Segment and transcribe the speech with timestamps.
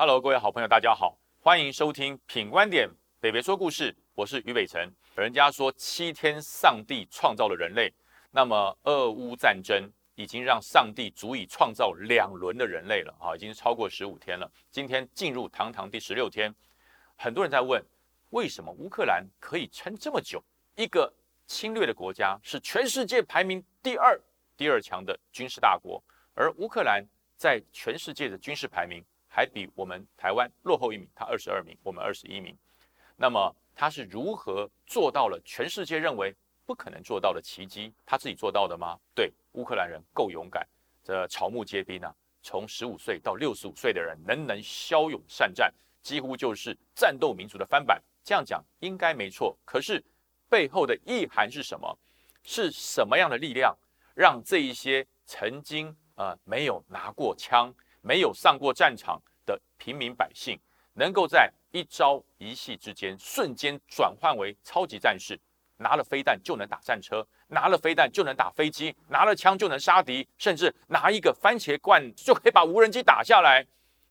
[0.00, 2.88] Hello，各位好朋友，大家好，欢迎收听品观点
[3.18, 4.88] 北北说故事，我是于北辰。
[5.16, 7.92] 人家说七天上帝创造了人类，
[8.30, 14.48] 那么俄乌战争已经让上帝足以创造两轮的人类了啊，已经超过十五天了。
[14.70, 16.54] 今天进入堂堂第十六天，
[17.16, 17.84] 很多人在问，
[18.30, 20.40] 为什么乌克兰可以撑这么久？
[20.76, 21.12] 一个
[21.48, 24.16] 侵略的国家是全世界排名第二、
[24.56, 26.00] 第二强的军事大国，
[26.34, 27.04] 而乌克兰
[27.36, 29.04] 在全世界的军事排名。
[29.28, 32.56] 还比我们台湾落后一名，他二十二名，我们二十一名。
[33.16, 36.34] 那么他是如何做到了全世界认为
[36.66, 37.92] 不可能做到的奇迹？
[38.04, 38.98] 他自己做到的吗？
[39.14, 40.66] 对，乌克兰人够勇敢，
[41.02, 42.14] 这草木皆兵啊！
[42.42, 45.72] 从十五岁到六十五岁的人，人人骁勇善战，
[46.02, 48.02] 几乎就是战斗民族的翻版。
[48.24, 49.56] 这样讲应该没错。
[49.64, 50.02] 可是
[50.48, 51.98] 背后的意涵是什么？
[52.44, 53.76] 是什么样的力量
[54.14, 57.74] 让这一些曾经呃没有拿过枪？
[58.08, 60.58] 没有上过战场的平民百姓，
[60.94, 65.38] 能够在一朝一夕之间瞬间转换为超级战士，
[65.76, 73.62] 拿了飞弹就能打战车，拿了飞弹就能打飞机，拿了枪就能杀敌，甚至拿一个番茄罐就可以把无人机打下来。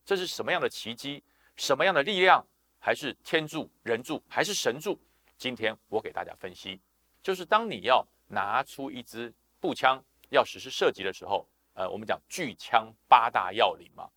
[0.06, 1.24] 这是什么样的奇迹？
[1.56, 2.46] 什么样的力量？
[2.78, 4.22] 还是天助人助？
[4.28, 5.02] 还是神助？
[5.40, 6.80] 今天我给大家分析，
[7.24, 11.50] 就是当你要拿出一支步枪要实施射击的时候。
[11.78, 14.10] 呃，我们讲巨枪八大要领嘛，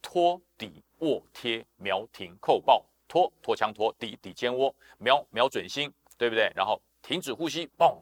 [0.00, 6.48] 拖底卧贴瞄停扣爆，拖拖枪拖底底肩窝瞄瞄准心，对不对？
[6.54, 8.00] 然后停止呼吸，嘣，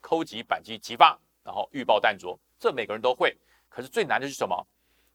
[0.00, 3.36] 扣击扳机击发，然后预爆弹着，这每个人都会。
[3.68, 4.64] 可是最难的是什么？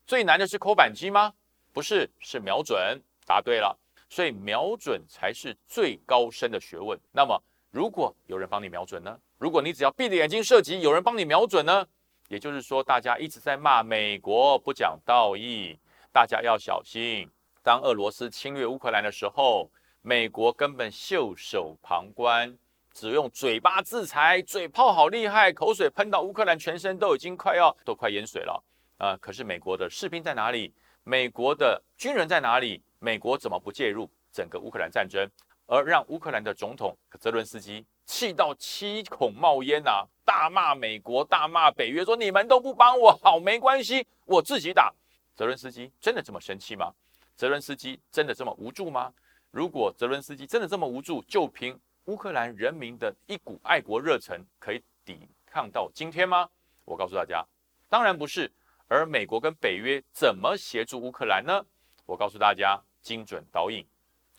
[0.05, 1.33] 最难的是扣扳机吗？
[1.71, 3.01] 不是，是瞄准。
[3.25, 3.77] 答对了，
[4.09, 6.99] 所以瞄准才是最高深的学问。
[7.13, 9.17] 那么，如果有人帮你瞄准呢？
[9.37, 11.87] 如果你只要闭着眼睛射击，有人帮你瞄准呢？
[12.27, 15.79] 也就是说，大家一直在骂美国不讲道义，
[16.11, 17.29] 大家要小心。
[17.63, 19.69] 当俄罗斯侵略乌克兰的时候，
[20.01, 22.57] 美国根本袖手旁观，
[22.91, 28.63] 只用嘴巴制裁，嘴炮好厉害，口水喷到乌克兰全身都已经快要都快淹水了
[28.97, 29.17] 啊！
[29.21, 30.73] 可是美国的士兵在哪里？
[31.03, 32.83] 美国的军人在哪里？
[32.99, 35.29] 美国怎么不介入整个乌克兰战争，
[35.65, 37.85] 而让乌克兰的总统泽伦斯基？
[38.07, 40.07] 气到七孔冒烟呐！
[40.23, 44.91] 大骂美国，大骂北约，说你们都不帮我，好没关系，我自己打。
[45.35, 46.91] 泽伦斯基真的这么生气吗？
[47.35, 49.13] 泽伦斯基真的这么无助吗？
[49.51, 56.49] 如果泽伦斯基真的这么无助，就凭乌克兰人民的一股爱国热忱，可以抵抗到今天吗？
[56.85, 57.45] 我告诉大家，
[57.89, 58.49] 当然不是。
[58.87, 61.61] 而美国跟北约怎么协助乌克兰呢？
[62.05, 63.85] 我告诉大家，精准导引，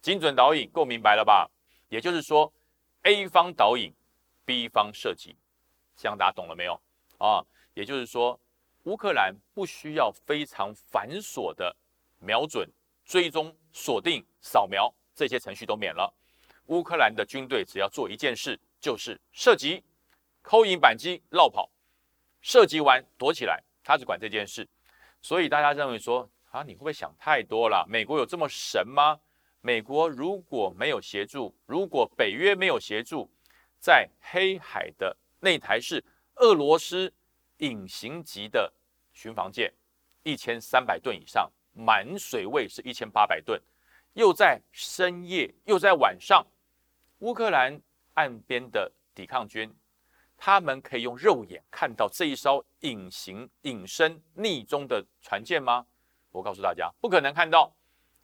[0.01, 1.51] 精准导引够明白了吧？
[1.91, 2.51] 也就是说。
[3.03, 3.93] A 方导引
[4.45, 5.37] ，B 方射击，
[5.97, 6.81] 这样大家懂了没有
[7.19, 7.45] 啊？
[7.75, 8.39] 也就是说，
[8.85, 11.75] 乌克兰不需要非常繁琐的
[12.19, 12.69] 瞄准、
[13.05, 16.13] 追踪、锁定、扫描这些程序都免了。
[16.67, 19.83] 乌克兰的军队只要做一件事，就是射击、
[20.43, 21.71] 扣引扳机、绕跑。
[22.41, 24.69] 射击完躲起来，他只管这件事。
[25.23, 27.87] 所以大家认为说啊，你会不会想太多了？
[27.89, 29.19] 美国有这么神吗？
[29.69, 33.31] 美国如果没有协助，如果北约没有协助，
[33.79, 36.03] 在黑海的那台是
[36.37, 37.13] 俄罗斯
[37.59, 38.73] 隐形级的
[39.13, 39.71] 巡防舰，
[40.23, 43.61] 一千三百吨以上，满水位是一千八百吨，
[44.15, 46.47] 又在深夜又在晚上，
[47.19, 47.79] 乌克兰
[48.15, 49.71] 岸边的抵抗军，
[50.35, 55.85] 他们可以用肉眼看到这一艘隐形、隐身、匿踪的船舰吗？
[56.31, 57.71] 我告诉大家，不可能看到。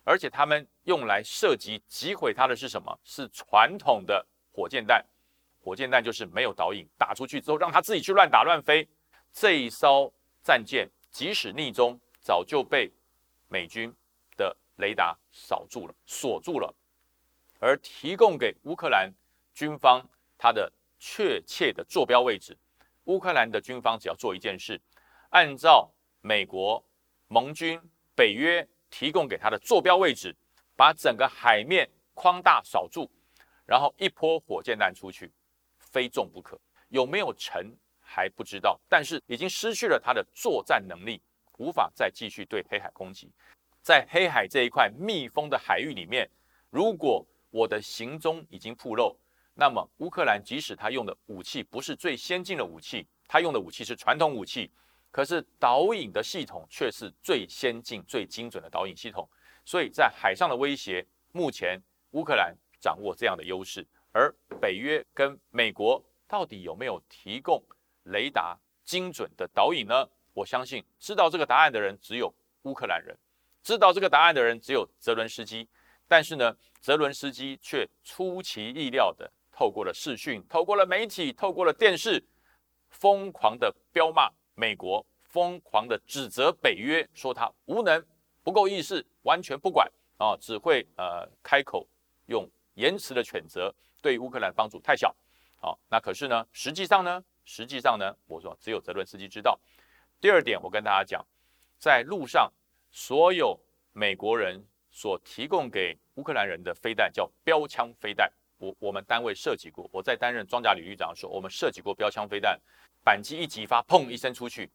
[0.04, 2.96] 而且他们用来射击击毁它的是什么？
[3.02, 5.04] 是传统的火箭弹。
[5.60, 8.86] 火箭弹就是没有导引，打出去之后让它自己去乱打乱飞。
[9.32, 10.12] 这一艘
[10.42, 12.92] 战舰即使逆中，早就被
[13.48, 13.90] 美军
[14.36, 16.72] 的雷达扫住了、锁住了。
[17.58, 19.10] 而提供给乌克兰
[19.54, 20.06] 军方
[20.36, 22.54] 它的确切的坐标位置，
[23.04, 24.78] 乌克兰的军方只要做一件事，
[25.30, 25.90] 按照
[26.20, 26.84] 美国
[27.28, 27.80] 盟军、
[28.14, 28.68] 北约。
[28.94, 30.32] 提供给他的坐标位置，
[30.76, 33.10] 把整个海面框大扫住，
[33.66, 35.32] 然后一波火箭弹出去，
[35.80, 36.56] 非中不可。
[36.90, 41.20] 有没有成还不知道，但是已经失去了它的作战能力，
[41.58, 43.28] 无法再继续对黑海攻击。
[43.82, 46.30] 在黑海这一块密封的海域里面，
[46.70, 49.18] 如果我的行踪已经暴露，
[49.54, 54.70] 那么乌克兰即使他用的武器不是最先进的武器，他用的武器是传统武器。
[55.14, 59.30] 可是导引的系统却是最先进、最精准的导引系统，
[59.64, 61.80] 所以在海上的威胁，目前
[62.10, 67.62] 乌克兰掌握这样的优势，而北约跟美国到底有没有提供
[68.06, 70.04] 雷达精准的导引呢？
[70.32, 73.16] 我相信知道这个答案的人只有乌克兰人，
[73.62, 75.68] 知道这个答案的人只有泽伦斯基，
[76.08, 82.26] 但是呢，泽伦斯基却出其意料的透过了视讯，透过了媒体，透过了电视，
[82.90, 88.04] 疯狂的彪骂美国，疯狂的指责北约，说他无能、
[88.42, 91.86] 不够意识、完全不管啊，只会呃开口
[92.26, 95.14] 用言辞的谴责，对乌克兰帮助太小。
[95.60, 99.58] 好，那可是呢，实际上呢，实际上呢，我说只有泽伦斯基知道。
[100.20, 101.24] 第二点，我跟大家讲，
[101.78, 102.52] 在路上。
[102.96, 103.58] 所有
[103.92, 109.90] 美国人所提供给乌克兰人的飞弹叫标枪飞弹，我我们单位设计过。
[109.92, 112.56] 我在担任装甲旅旅长的时候，我们设计过标枪飞弹，
[113.04, 114.70] 扳机一激发，砰一声出去，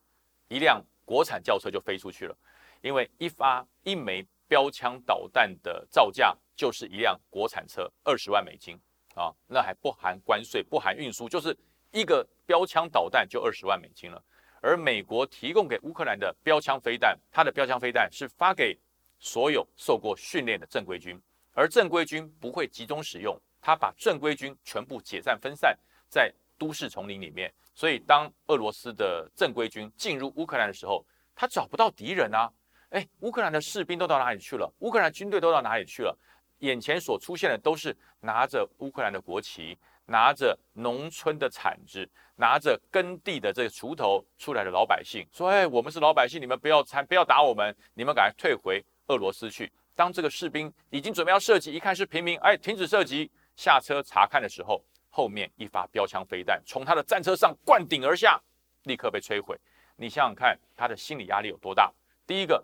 [0.48, 2.38] 一辆国产轿车就飞出去了。
[2.82, 8.80] 因为一发一枚标枪导弹的造价就是一辆国产车二十万美金
[9.16, 11.58] 啊，那还不含关税，不含运输，就是
[11.92, 14.24] 一个标枪导弹就二十万美金了。
[14.62, 18.78] 而美国提供给乌克兰的标枪飞弹，它的标枪飞弹是发给
[19.20, 21.20] 所有受过训练的正规军，
[21.54, 25.78] 而正规军不会集中使用，他把正规军全部解散分散
[26.08, 27.54] 在都市丛林里面。
[27.80, 32.52] 所以，当俄罗斯的正规军进入乌克兰的时候，他找不到敌人啊！
[32.90, 34.70] 哎，乌克兰的士兵都到哪里去了？
[34.80, 36.14] 乌克兰军队都到哪里去了？
[36.58, 39.78] 眼前所出现的都是拿着乌克兰的国旗。
[40.06, 42.06] 拿着农村的铲子，
[42.36, 58.40] 拿着耕地的这个锄头出来的老百姓说：“哎，我们是老百姓，你们不要参，不要打我们，你们赶快退回俄罗斯去。”当这个士兵已经准备要射击，一看是平民，哎，停止射击，下车查看的时候，后面一发标枪飞弹从他的战车上灌顶而下，
[58.84, 59.58] 立刻被摧毁。
[59.96, 61.92] 你想想看，他的心理压力有多大？
[62.26, 62.64] 第一个，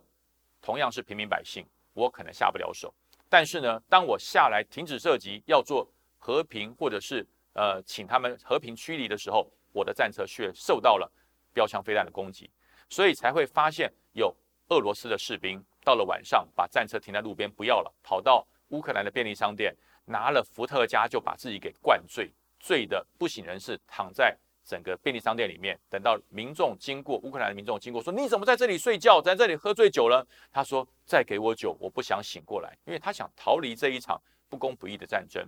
[0.62, 2.94] 同样是平民百姓，我可能下不了手，
[3.28, 5.86] 但是呢，当我下来停止射击，要做
[6.18, 11.12] 和平或者是呃，请他们和平驱离的时候，我的战车却受到了
[11.52, 12.50] 标枪飞弹的攻击，
[12.90, 14.34] 所以才会发现有
[14.70, 19.76] 俄罗斯的士兵到了晚上把战车停在路边不要了，跑到乌克兰的便利商店
[20.06, 25.80] 拿了伏特加就把自己给灌醉，醉的不省人事，躺在整个便利商店里面。
[25.90, 35.46] 等到民众经过，乌克兰的民众经过说：“你怎么在这里睡觉，在这里喝醉酒了？”他说：“再给我酒，我不想醒过来，因为他想逃离这一场不公不义的战争。”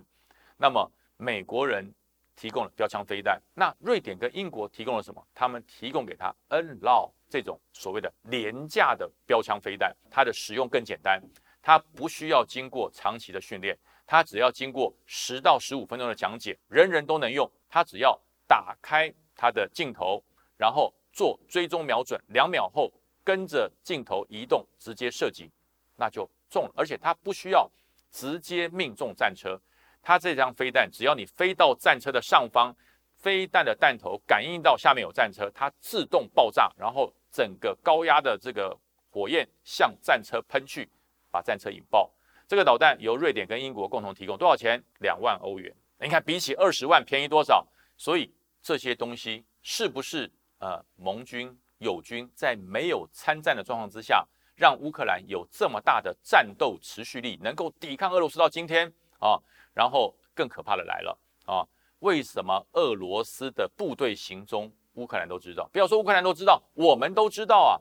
[0.58, 1.92] 那么美国人。
[2.40, 5.20] 提供了标枪飞弹，那瑞典跟英国提供了什么？
[5.34, 11.20] 他们提供给他 N 老这种所谓的廉价的标枪飞弹，它的使用更简单，
[11.60, 13.76] 它不需要经过长期的训练，
[14.10, 17.46] 它只要经过十到十五分钟的讲解，人人都能用。
[17.68, 20.24] 它只要打开它的镜头，
[20.56, 22.90] 然后做追踪瞄准，两秒后
[23.22, 25.52] 跟着镜头移动，直接射击，
[25.94, 26.72] 那就中了。
[26.74, 27.70] 而且它不需要
[28.10, 29.60] 直接命中战车。
[30.00, 32.74] 它这张飞弹，只要你飞到战车的上方，
[33.18, 38.74] 飞弹的弹头感应到下面有战车，它自动爆炸，然后整个高压的这个
[39.10, 40.88] 火焰向战车喷去，
[41.30, 42.10] 把战车引爆。
[42.48, 44.82] 这个导弹由瑞典跟英国共同提供，多少钱？
[45.00, 45.70] 两万欧元。
[46.00, 47.62] 你看，比起二十万便宜多少？
[47.94, 58.90] 所以这些东西是不是呃盟军友军在没有参战的状况之下，让乌克兰有这么大的战斗持续力，能够抵抗俄罗斯到今天
[59.20, 59.38] 啊？
[59.74, 61.68] 然后更可怕的来了啊！
[61.98, 65.68] 为什么俄罗斯的部队行踪乌克兰都知道？
[65.70, 67.76] 不要说乌克兰都知道，我们都知道啊。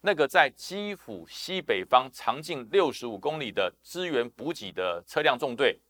[0.00, 5.80] 那个在基辅西北方长近六十五公里的支援补给的车辆纵队，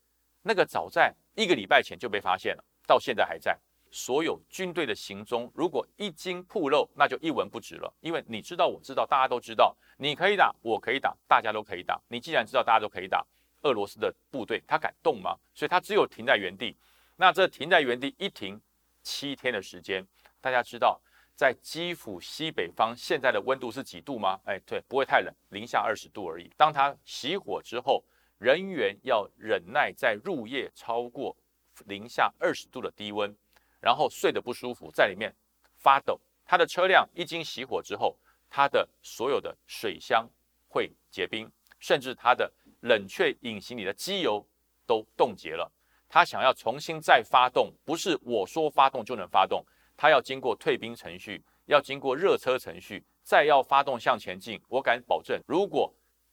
[0.42, 3.58] 那个早在一个礼拜前就被发现了，到现在还在。
[3.90, 7.92] 所有军队的行踪，如果一经暴露，那就一文不值了。
[8.00, 11.98] 因为你知道，我知道，大家都知道，你可以打，我可以打，大家都可以打。
[12.08, 13.24] 你既然知道，大家都可以打。
[13.62, 15.36] 俄罗斯的部队，他敢动吗？
[15.54, 16.76] 所以他只有停在原地。
[17.16, 18.60] 那这停在原地一停
[19.02, 20.06] 七天的时间，
[20.40, 21.00] 大家知道
[21.36, 24.40] 在基辅西北方现在的温度是几度吗？
[24.44, 26.50] 哎，对，不会太冷，零下二十度而已。
[26.56, 28.02] 当它熄火之后，
[28.38, 31.36] 人员要忍耐在入夜超过
[31.84, 33.32] 零下二十度的低温，
[33.80, 35.32] 然后睡得不舒服，在里面
[35.76, 36.18] 发抖。
[36.44, 38.16] 它的车辆一经熄火之后，
[38.48, 40.28] 它的所有的水箱
[40.66, 42.50] 会结冰，甚至它的。
[42.80, 44.46] 冷却引擎里的机油
[44.86, 45.68] 都冻结了，
[46.08, 49.64] 他想要重新再发动，不是我说发动就能发动，
[49.96, 54.60] 他要经过退兵程序，要经过热车程序，再要发动向前进。
[54.68, 55.92] 我敢保证，如果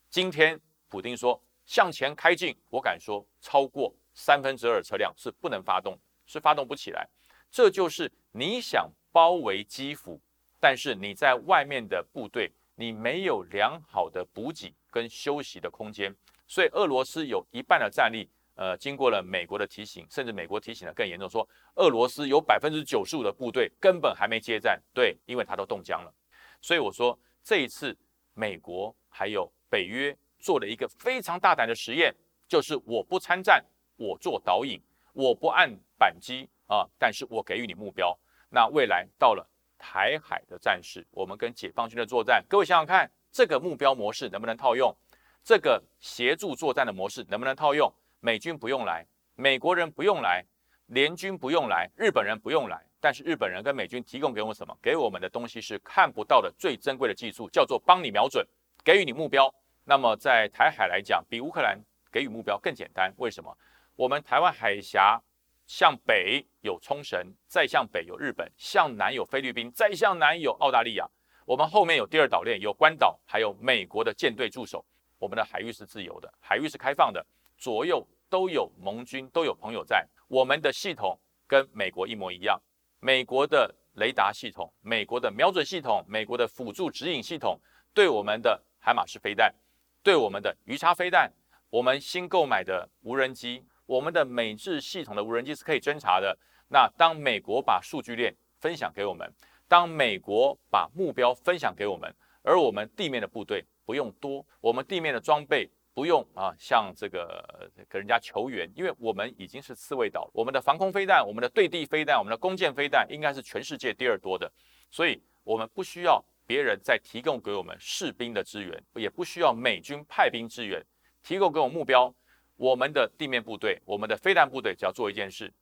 [0.10, 7.08] 今天普丁说向前开进，我敢说超过三分之二车辆是不能发动，是发动不起来。
[7.50, 10.20] 这就是你想包围基辅，
[10.60, 16.16] 但是你在外面的部队，你没有良好的补给跟休息的空间。
[16.48, 26.14] 所以俄罗斯有一半的战力，呃，经过了美国的提醒，甚至美国提醒的更严重，说俄罗斯有百分之九十五的部队根本还没接战，对，因为他都冻僵了。
[26.62, 27.98] 所以我说这一次
[28.34, 32.14] 美国还有北约做了一个非常大胆的实验，
[32.48, 33.64] 就是我不参战，
[33.96, 34.80] 我做导引，
[35.14, 38.18] 我不按扳机啊，但是我给予你目标。
[38.50, 39.44] 那未来到了
[39.80, 44.96] 台海的战事，我们跟解放军的作战，各位想想看，这个目标模式能不能套用？
[45.44, 47.92] 这个协助作战的模式能不能套用？
[48.26, 50.42] 美军不用来，美国人不用来，
[50.86, 52.82] 联军不用来，日本人不用来。
[53.02, 54.74] 但是日本人跟美军提供给我们什么？
[54.82, 58.48] 给我们的东西是看不到的最珍贵的技术，叫做帮你瞄准，
[58.82, 59.54] 给予你目标。
[59.84, 61.78] 那么在台海来讲，比乌克兰
[62.10, 63.14] 给予目标更简单。
[63.18, 63.54] 为什么？
[63.98, 65.22] 我们台湾海峡
[65.68, 71.06] 向北有冲绳，再向北有日本，向南有菲律宾，再向南有澳大利亚。
[71.46, 74.86] 我们后面有第二岛链，有关岛，还有美国的舰队驻守。
[75.20, 77.26] 我们的海域是自由的，海域是开放的，
[77.64, 80.06] 左右都有盟军，都有朋友在。
[80.28, 81.18] 我们的系统
[81.48, 82.62] 跟美国一模一样。
[83.00, 87.58] 美国的雷达系统、美国的瞄准系统、美国的辅助指引系统，
[87.94, 89.56] 对我们的海马式飞弹、
[90.04, 91.32] 对我们的鱼叉飞弹，
[91.70, 96.38] 我们新购买的无人机，我们的美制系统的无人机是可以侦查的。
[96.68, 99.34] 那当美国把数据链分享给我们，
[99.70, 105.70] 当美国把目标分享给我们，而我们地面的部队不用多，我们地面的装备。
[105.94, 114.52] 不用啊，向这个跟人家求援，因为我们已经是刺猬岛，我们的防空飞弹、我们的对地飞弹、我们的弓箭飞弹应该是全世界第二多的，
[114.90, 120.84] 所以我们不需要别人再提供给我们士兵的支援，也不需要美军派兵支援，
[121.22, 122.12] 提供给我们目标，
[122.56, 125.54] 我们的地面部队、我们的飞弹部队只要做一件事，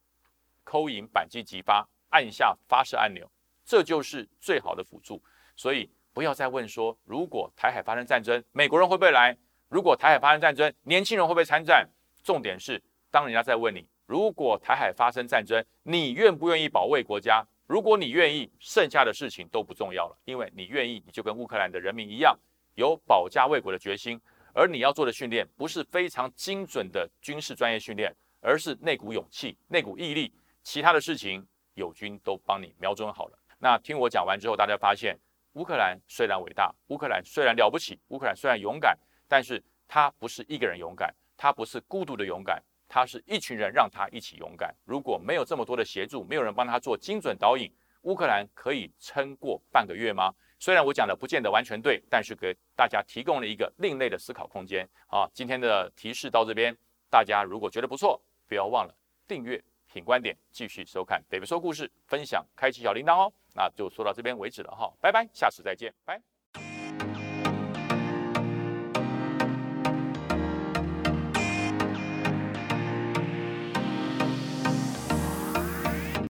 [0.64, 3.30] 扣引扳机急发，按下发射按钮，
[3.66, 5.22] 这就是最好的辅助。
[5.58, 9.38] 所以不要再问说，如果台海发生战争，美国人会不会来？
[9.72, 11.88] 如果台海发生战争，年轻人会不会参战？
[12.26, 17.42] 重点是，当人家在问你，如果台海发生战争，你愿不愿意保卫国家？
[17.68, 22.38] 如果你愿意，剩下的事情都不重要了，因为你愿意，你就跟乌克兰的人民一样，
[22.76, 24.20] 有保家卫国的决心。
[24.54, 30.34] 而你要做的训练，不是非常精准的军事专业训练，而是那股勇气、那股毅力。
[30.64, 33.40] 其他的事情，友军都帮你瞄准好了。
[33.58, 35.18] 那听我讲完之后，大家发现，
[35.54, 39.00] 乌克兰虽然伟大，乌克兰虽然了不起，乌克兰虽然勇敢。
[39.32, 44.76] 但是他不是一个人勇敢，他不是孤独的勇敢，他是一群人让他一起勇敢。
[44.84, 50.34] 如果没有这么多的协助，没有人帮他做精准导引，乌克兰可以撑过半个月吗？
[50.60, 54.86] 虽然我讲的不见得完全对，但是给大家提供了一个另类的思考空间。
[55.08, 56.78] 好，今天的提示到这边，
[57.10, 58.94] 大家如果觉得不错，不要忘了
[59.26, 63.34] 订阅品观点，继续收看北北说故事，分享，开启小铃铛哦。
[63.56, 66.22] 那就说到这边为止了哈，拜拜，下次再见，拜。